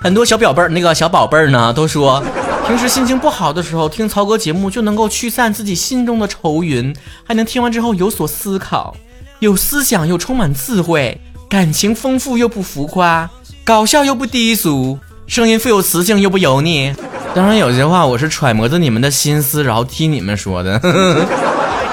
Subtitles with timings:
[0.00, 2.22] 很多小表贝儿，那个小宝贝儿呢，都说
[2.66, 8.94] 平时心情不好的时候听曹哥节目就能够驱散自己心中的愁云，还能听完之后有所思考，
[9.40, 13.28] 有思想又充满智慧，感情丰富又不浮夸，
[13.64, 16.94] 搞笑又不低俗，声音富有磁性又不油腻。
[17.34, 20.78] 当然，有些话我是揣摩着你们的心思，然后听你们说的。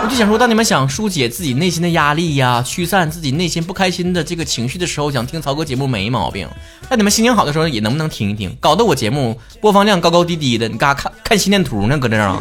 [0.05, 6.47] 我就想说，当你们想疏解自己内心的压力呀，驱散自己内心不开心的这个情绪的时候，想听曹哥节目没毛病。
[6.87, 8.55] 但你们心情好的时候，也能不能听一听？
[8.59, 11.97] 搞得我节目播放量高高低低的，你干啥看看心电图呢？
[11.97, 12.39] 搁这啊？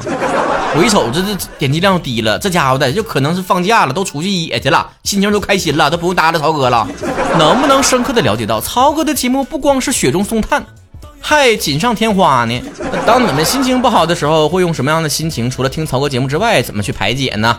[0.77, 6.87] 我一瞅，这这点击量低了，这家伙的就可能是放假了，都出去野去了，心情都开心了，都不用搭理曹哥了。
[7.39, 10.63] 能不能深刻的了解到，曹哥的节目不光是雪中送炭？
[11.27, 12.63] 还锦上添花呢。
[13.07, 15.51] 当你们心情不好的时候，会用什么样的心情？
[15.51, 17.59] 除了听曹哥节目之外，怎么去排解呢？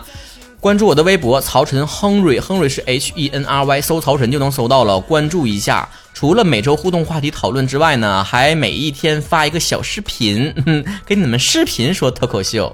[0.60, 5.00] 关注我的微博曹晨亨瑞，亨瑞是 H E N R Y，搜曹晨就能搜到了。
[5.00, 5.88] 关注一下。
[6.14, 10.54] 除了每周互动话题讨论之外呢，还每一天发一个小视频，
[11.04, 12.72] 给你们视频说脱口秀。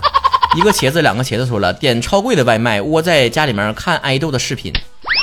[0.54, 4.70] 一个茄子，两个茄子说了，点超贵的外卖，窝在家里面看爱豆的视频。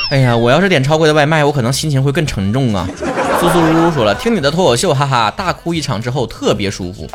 [0.10, 2.90] 哎呀，我要是点超贵的外卖，我可能心情会更沉重啊。
[3.40, 7.08] 苏苏噜噜说了，听你的脱口秀，哈哈，大哭一场之后特别舒服。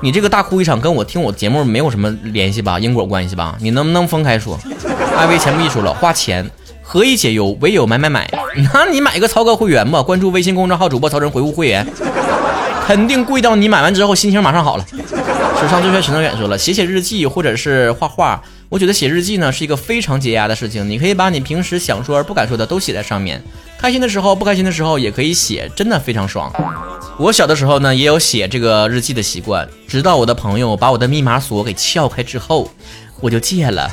[0.00, 2.78] 你这个大哭一场跟我听我节目没有什么联系吧？
[2.78, 3.56] 因果关系吧？
[3.58, 4.56] 你能不能分开说？
[5.18, 6.48] 艾薇钱不易说了，花钱
[6.80, 8.30] 何以解忧，唯有买买买。
[8.72, 11.84] 那你买个曹哥会员吧，关注微信公众号主播曹晨，回复会员，
[12.86, 14.86] 肯定贵到你买完之后心情马上好了。
[15.60, 18.40] 史上最帅陈道远说了，写写日记或者是画画。
[18.68, 23.42] 我觉得写日记呢是一个非常解压的事情，你可以把你平时想说而不敢说的都写在上面，
[23.84, 26.50] 开心的时候、不开心的时候也可以写，真的非常爽。
[27.18, 32.66] 我小的时候呢也有写这个日记的习惯，直到我的朋友把我的密码锁给撬开之后，
[33.20, 33.90] 我就戒了。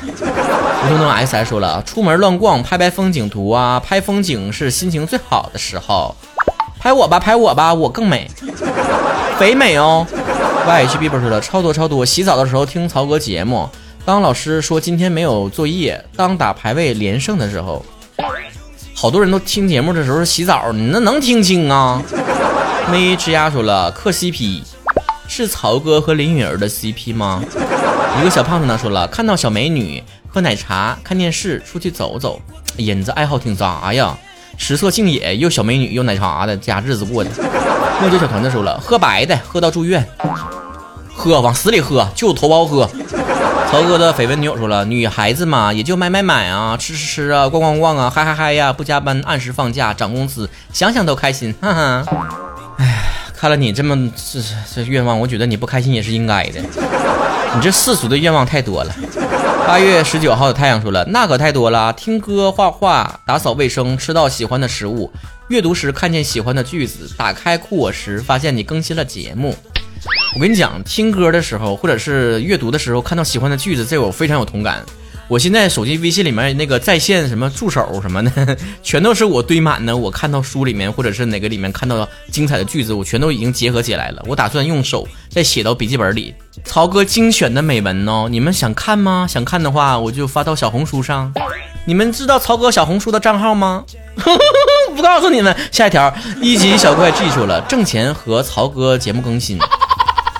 [0.82, 6.16] 吴东东 S S 说了，出门乱逛，拍拍风景图啊，拍风景是心情最好的时候。
[6.80, 8.26] 拍我吧，拍我吧，我更美，
[9.38, 10.06] 肥美哦。
[10.66, 13.68] Y H B 说了，超多超多，洗澡的时候听曹哥节目。
[14.06, 17.84] 当老师说今天没有作业，当打排位连胜的时候，
[19.02, 22.00] 好多人都听节目的时候洗澡，你那能听清啊？
[22.88, 24.62] 没吱呀说了，磕 CP
[25.26, 27.42] 是曹哥和林允儿的 CP 吗？
[28.20, 32.40] 一个小胖子呢说了，看到小美女喝奶茶、看电视、出去走走，
[32.78, 34.16] 哎呀，你这爱好挺杂呀，
[34.56, 37.30] 食色性也，又小美女又奶茶的，家日子过的。
[38.00, 40.08] 墨酒小团子说了，喝白的，喝到住院，
[41.12, 42.88] 喝往死里喝，就头孢喝。
[43.72, 52.06] 曹哥的绯闻女友说了，女孩子嘛，也就买买买啊，吃吃吃啊，逛逛逛啊，嗨嗨嗨呀，不加班，按时放假，涨工资，想想都开心，哈哈。
[52.76, 53.02] 哎，
[53.34, 54.40] 看了你这么这
[54.74, 56.60] 这愿望，我觉得你不开心也是应该的。
[56.60, 58.94] 你这世俗的愿望太多了。
[59.66, 65.10] 八月十九号的太阳说了，那可太多了，听歌、画画、打扫卫生、吃到喜欢的食物、
[65.48, 69.56] 阅读时看见喜欢的句子、打开酷我时发现你更新了节目。
[70.34, 74.82] 我跟你讲，听歌的时候，或者是阅读的时候，看到喜欢的句子，这我非常有同感。
[75.28, 79.94] 我现在手机微信里面那个在线什么助手什么的， 全都是我堆满的。
[79.94, 84.22] 我看到书里面或者是哪个里面看到精彩的句子，我全都已经结合起来了。
[84.26, 86.34] 我打算用手再写到笔记本里。
[86.64, 89.26] 曹哥精选的美文哦，你们想看吗？
[89.28, 91.32] 想看的话，我就发到小红书上。
[91.86, 93.84] 你们知道曹哥小红书的账号吗？
[94.96, 95.54] 不告诉你们。
[95.70, 99.58] 下一条，一级小怪记住了，挣钱和曹哥节目更新。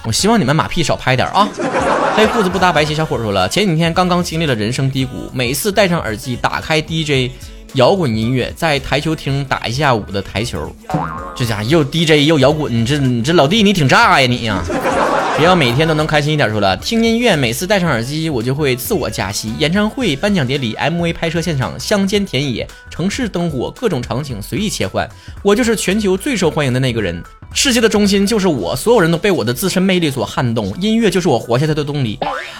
[0.05, 1.49] 我希望你们马屁少拍点啊！
[2.17, 7.31] 黑裤子不搭白鞋，小伙说了，前几天刚刚经历了人生低谷，每次戴上耳机，打开 DJ
[7.75, 10.75] 摇滚音乐，在台球厅打一下午的台球，
[11.37, 14.63] 这家伙又 DJ 又摇滚，你这你这老弟你挺炸呀你呀！
[15.39, 19.55] 只要每天都能开心一点，说了听音乐，每次戴上耳机，我就会自我加戏。
[19.59, 25.09] 演唱会、颁奖典礼、MV 拍摄现场、乡间田野、城市灯火，各种场景随意切换，
[25.43, 27.23] 我就是全球最受欢迎的那个人。
[27.55, 32.19] 世界的中心就是我，所有人都被我的自身魅力所撼动，音乐就是我活下去的动力。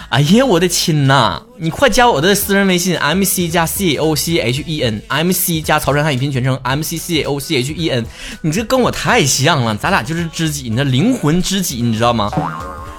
[0.09, 7.57] 哎呀，我的亲呐，你快加我的私人微信，M C 加 C O C H E N，M C 加曹山汉语拼全称，M C C O C
[7.57, 8.05] H E N，
[8.41, 12.31] 你这跟我太像了，咱俩就是知己，你的灵魂知己，你知道吗？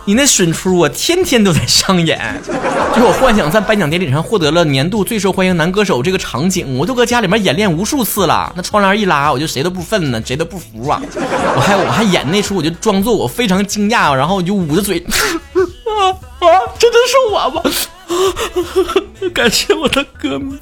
[0.06, 2.40] 你那损出我天天都在上演，
[2.94, 8.52] 就我幻想在颁奖典礼上获得了年度最受欢迎男歌手这个场景，我都搁家里面演练无数次了。
[8.54, 11.00] 那窗帘一拉，我就谁都不忿呢，谁都不服啊！
[11.56, 16.46] 我还我还演那出，我就装作我非常惊讶，然后我就捂着嘴， 啊啊，
[16.78, 17.62] 真的是我吗？
[19.32, 20.54] 感谢我的歌迷，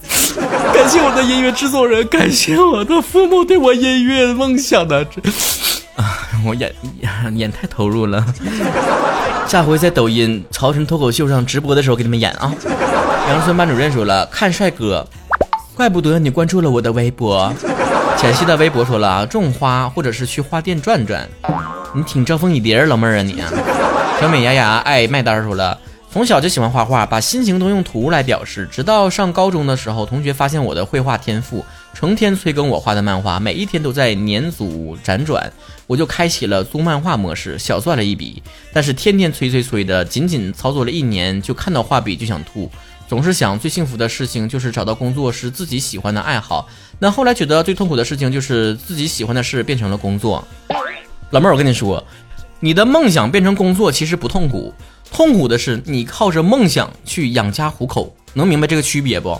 [0.72, 5.20] 感谢我的音乐制作人，感谢我的父母对我音乐梦想的这。
[5.96, 6.72] 啊，我演
[7.34, 8.24] 演太投入了，
[9.46, 12.52] 下回在抖音潮神脱口秀上直播的时候给你们演啊。
[13.28, 15.06] 杨村班主任说了，看帅哥，
[15.74, 17.52] 怪不得你关注了我的微博。
[18.16, 21.28] 浅汐的微博说了，种花或者是去花店转转。
[21.94, 23.42] 你挺招蜂引蝶，老妹儿啊你。
[24.20, 25.76] 小美牙牙爱麦单说了，
[26.10, 28.68] 从小就喜欢画画，把心情都用图来表示。
[28.70, 35.52] 直到上高中的时候，同学发现我的绘画天赋，成天催更我画的漫画，每一天都在年组辗转，
[35.86, 38.42] 我就开启了租漫画模式，小赚了一笔。
[38.72, 42.70] 但是天天催催催的，仅仅操作了一年，就看到画笔就想吐。
[43.08, 46.66] 总是想最幸福的事情就是找到工作是自己喜欢的爱好，
[46.98, 50.42] 那后来觉得最痛苦的事情就是自己喜欢的事变成了工作。
[51.30, 52.02] 老妹儿，我跟你说。
[52.64, 54.72] 你的梦想变成工作其实不痛苦，
[55.10, 59.36] 痛苦的是你靠着梦想去养家糊口，能明白这个区别不？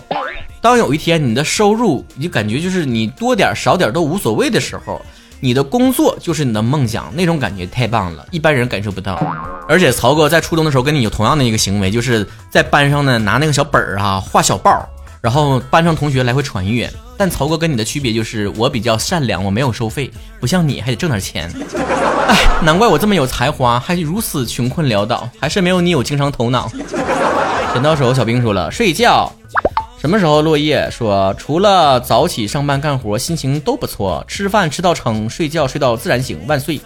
[0.63, 5.01] 当有一天你的收入你感觉就是你多点少点都无所谓的时候，
[5.41, 9.21] 你的工作就是你的梦想，那种感觉太棒了，一般人感受不到。
[9.67, 14.87] 而且曹哥在初中的时候跟你有同样的一个行为，就是在班上呢拿那个小本儿啊画小报。
[15.19, 21.51] 然后班上同学来回传阅，但曹哥跟你的区别就是我比较善良，我没有收费，不像你还得挣点钱。
[22.29, 26.71] 哎，难怪我这么有才华，还如此穷困潦倒，还是没有你有经商头脑。
[27.73, 29.29] 剪刀手小兵说了，睡觉。
[30.03, 34.21] 什么时候落叶说，除了早起上班干活，心情都不错。
[34.27, 36.77] 吃饭吃到撑，睡觉睡到自然醒，万岁。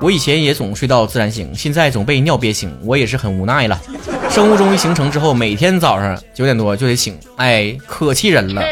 [0.00, 3.78] 我以前也总睡到自然醒，现在总被尿憋醒，我也是很无奈了。
[4.30, 8.62] 生物钟一形成之后，每天早上九点多就得醒，哎，可气人了。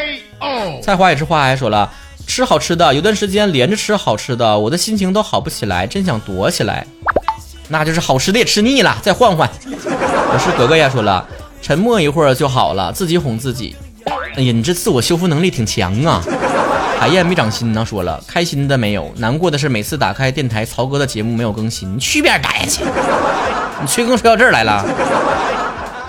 [0.81, 1.87] 菜花也是花，还说了
[2.25, 6.83] 吃好吃的，有段时间连着吃好吃的，我的心情都好不起来，真想躲起来。
[7.67, 9.47] 那就是好吃的也吃腻了，再换换。
[9.69, 11.23] 我是格格呀，说了
[11.61, 13.75] 沉默一会儿就好了，自己哄自己。
[14.35, 16.23] 哎呀，你这自我修复能力挺强啊。
[16.99, 22.83] 海燕没长心呢，说了开心的没有，难过的是每次打开电台，曹哥的节目没有更新，你去边待去！
[23.79, 24.83] 你催更催到这儿来了。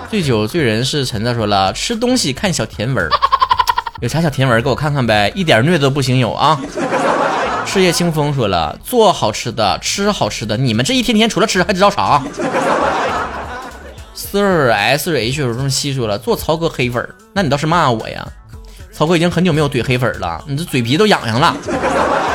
[0.09, 3.07] 醉酒醉人是陈子说了，吃东西看小甜文，
[4.01, 6.59] 有啥小甜文给我看看呗，一点虐都不行有啊。
[7.65, 12.19] 事业清风说了，做好吃的，吃好吃的，你们这一天天除了吃还知道啥
[14.19, 18.27] ？Sir S H 有这么细说了，做曹哥黑粉儿，那你倒是骂我呀。
[18.91, 21.55] 曹哥已经很久没有怼黑粉了，你这嘴皮都痒痒了。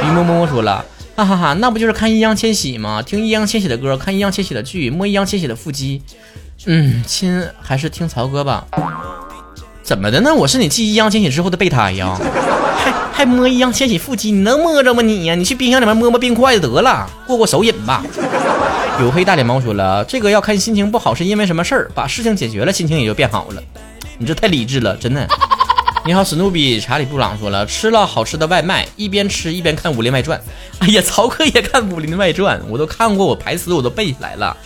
[0.02, 0.82] 于摸摸说了，
[1.14, 3.02] 哈哈哈，那不就是看易烊千玺吗？
[3.02, 6.00] 听易烊千玺的歌，看易烊千玺的剧，摸易烊千玺的腹肌。
[6.64, 8.66] 嗯，亲，还是听曹哥吧。
[9.82, 10.34] 怎么的呢？
[10.34, 12.18] 我是你继易烊千玺之后的备胎呀，
[12.78, 15.34] 还还摸易烊千玺腹肌，你能摸着吗你呀？
[15.34, 18.02] 你去冰箱里面摸摸冰块就得了，过过手瘾吧。
[19.00, 23.62] 有黑大脸猫说了，这个要看心情不好是因为什么事儿，把事情解决了，心情也就变好了。
[24.18, 25.26] 你这太理智了，真的。
[26.06, 26.80] 你好，史努比。
[26.80, 30.38] 查理布朗说了，吃了好吃的外卖，一边吃一边看《武林外传》。
[30.78, 34.56] 哎呀，曹哥也看《武林外传》，我都看过，我台词我都背下来了，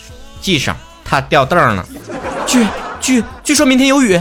[0.40, 0.76] 记上。
[1.04, 1.86] 他掉凳了。
[2.46, 2.66] 据
[3.00, 4.20] 据据说明天有雨。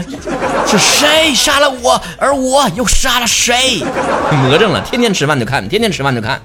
[0.66, 2.00] 是谁杀了我？
[2.18, 3.82] 而我又杀了谁？
[4.42, 6.40] 魔怔了，天天吃饭就看，天天吃饭就看。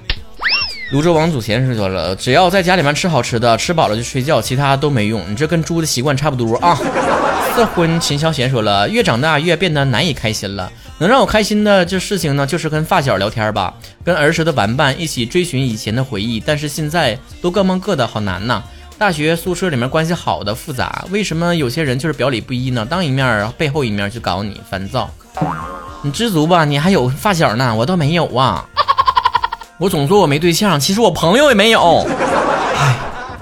[0.90, 5.22] 泸州王祖贤是说了，只要在家里面吃好吃的，吃饱了就睡觉，其他都没用。
[5.28, 6.78] 你这跟猪的习惯差不多啊。
[7.56, 10.70] 色婚秦霄贤说了，越长大越变得难以开心了。
[10.98, 16.38] 能让我开心的这事情呢，就是跟发小聊天吧，跟儿时的玩伴一起追寻以前的回忆。
[16.38, 18.62] 但是现在都各忙各的，好难呐。
[18.96, 22.86] 大学宿舍里面关系好的复杂，为什么有些人就是表里不一呢？
[22.88, 25.10] 当一面背后一面去搞你，烦躁。
[26.02, 28.64] 你知足吧，你还有发小呢，我倒没有啊。
[29.78, 32.06] 我总说我没对象，其实我朋友也没有。
[32.78, 32.96] 唉，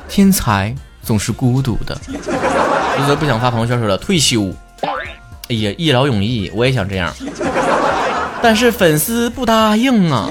[0.09, 1.95] 天才总是孤独的。
[2.09, 4.51] 一则不想发朋友圈说了退休。
[5.51, 7.13] 哎呀，一劳永逸，我也想这样，
[8.41, 10.31] 但是粉丝不答应啊。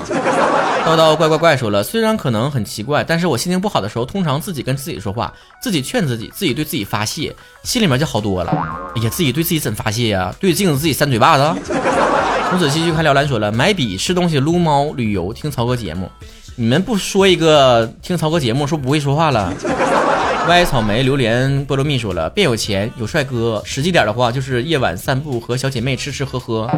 [0.86, 7.34] 叨叨怪怪怪说了，虽然可能很奇怪，但是我心情不好的时候，通常自己跟自己说话，自己劝自己，自己对自己发泄，
[7.64, 8.52] 心里面就好多了。
[8.96, 10.34] 哎呀，自己对自己怎发泄呀？
[10.40, 11.62] 对着镜子自己扇嘴巴子。
[12.50, 16.12] 从此继续看廖兰说了，买笔、吃东西、撸猫、旅游、听曹哥节目。
[16.56, 19.54] 你们不说一个听曹哥节目，说不会说话了。
[20.50, 26.70] 歪草莓、榴莲、菠萝蜜说了，变有钱、有帅哥，实际点的话就是夜晚散步和小姐妹吃吃喝喝。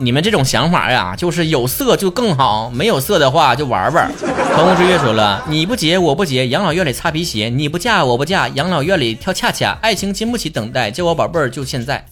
[0.00, 4.08] 你们这种想法呀，就是有色就更好，没有色的话就玩玩。
[4.56, 9.76] 风之月说了，你不结我不结，养老院里擦皮鞋；你不嫁我不嫁，养老院里跳恰恰。
[9.82, 12.04] 爱情经不起等待，叫我宝贝儿就现在。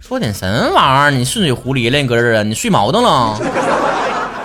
[0.00, 1.10] 说点什么玩意儿？
[1.10, 2.42] 你顺嘴胡咧咧，你搁这儿啊？
[2.44, 3.36] 你睡毛灯了？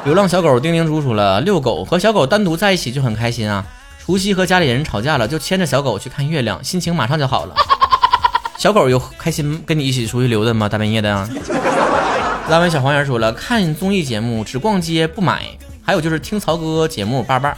[0.06, 3.64] 流浪小狗丁丁猪说了，遛狗和小狗单独在一起就很开心啊。
[4.04, 7.54] 除夕和家里人吵架了，就牵着小狗去看月亮，心情马上就好了。
[8.58, 10.68] 小狗有开心跟你一起出去溜达吗？
[10.68, 11.30] 大半夜的啊。
[12.50, 15.44] 拉文小黄人说了，看综艺节目只逛街不买，
[15.84, 17.56] 还有就是听曹哥节目叭叭，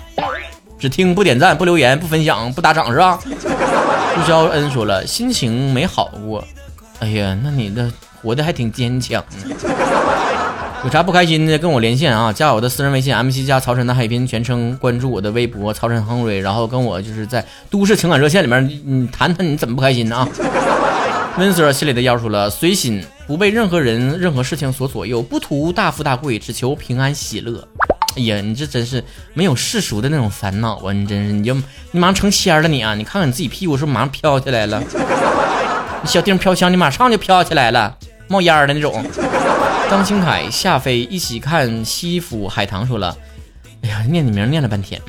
[0.77, 3.17] 只听不点赞不留言不分享不打赏是吧？
[3.23, 6.43] 朱肖恩说了，心情没好过。
[6.99, 7.89] 哎呀，那你的
[8.21, 9.23] 活的还挺坚强。
[10.83, 20.27] 有啥不开心的，跟我连线啊，加我的私人微信 MC 加曹晨的海滨全称，关注我的微博曹晨亨瑞，然后跟我就是在都市情感热线里面，你谈谈你怎么不开心呢啊？
[21.37, 23.01] 温 Sir 心里的要说了，随心，
[23.31, 27.65] 不被任何人、任何事情所左右，不图大富大贵，只求平安喜乐。
[28.17, 29.01] 哎呀，你这真是
[29.33, 30.91] 没有世俗的那种烦恼啊！
[30.91, 31.55] 你真是，你就
[31.91, 32.93] 你马上成仙了你啊！
[32.93, 34.83] 你看看你自己屁股是不是马上飘起来了？
[36.03, 37.97] 小丁飘香，你马上就飘起来了，
[38.27, 39.01] 冒烟的那种。
[39.89, 43.15] 张清凯、夏飞一起看西府海棠说了，
[43.83, 45.01] 哎呀，念你名念了半天，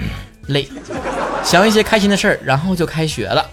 [0.47, 0.69] 累，
[1.43, 3.45] 想一些开心的事儿，然后就开学了。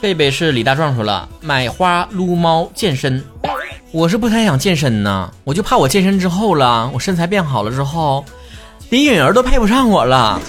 [0.00, 3.22] 贝贝是李大壮说了，买花撸猫健身。
[3.92, 8.24] 我是不太想健身呢，我就怕我健身之后了，我身材变好了之后，
[8.88, 10.40] 连允儿都配不上我了。